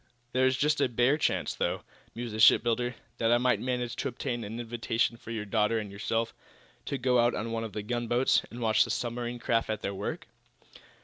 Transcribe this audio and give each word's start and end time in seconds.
"There 0.31 0.47
is 0.47 0.57
just 0.57 0.81
a 0.81 0.89
bare 0.89 1.15
chance, 1.15 1.53
though," 1.53 1.83
mused 2.15 2.33
the 2.33 2.39
shipbuilder, 2.39 2.95
"that 3.19 3.31
I 3.31 3.37
might 3.37 3.59
manage 3.59 3.95
to 3.97 4.07
obtain 4.07 4.43
an 4.43 4.59
invitation 4.59 5.15
for 5.15 5.29
your 5.29 5.45
daughter 5.45 5.77
and 5.77 5.91
yourself 5.91 6.33
to 6.85 6.97
go 6.97 7.19
out 7.19 7.35
on 7.35 7.51
one 7.51 7.63
of 7.63 7.73
the 7.73 7.83
gunboats, 7.83 8.41
and 8.49 8.61
watch 8.61 8.83
the 8.83 8.89
submarine 8.89 9.37
craft 9.37 9.69
at 9.69 9.83
their 9.83 9.93
work." 9.93 10.25